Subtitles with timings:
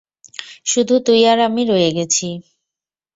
[0.65, 2.27] শুধু তুই আর আমি রয়ে গেছি।